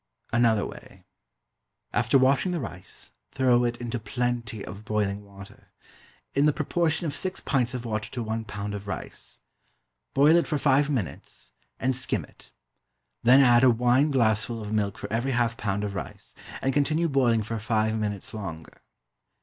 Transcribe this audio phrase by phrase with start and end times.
[0.33, 1.05] Another way:
[1.93, 5.67] After washing the rice, throw it into plenty of boiling water
[6.33, 9.41] in the proportion of six pints of water to one pound of rice.
[10.15, 12.49] Boil it for five minutes, and skim it;
[13.21, 16.33] then add a wine glassful of milk for every half pound of rice,
[16.63, 18.81] and continue boiling for five minutes longer.